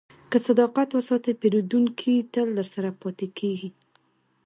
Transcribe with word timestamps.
که 0.31 0.37
صداقت 0.47 0.89
وساتې، 0.93 1.31
پیرودونکی 1.41 2.13
تل 2.33 2.47
درسره 2.57 2.89
پاتې 3.01 3.27
کېږي. 3.37 3.69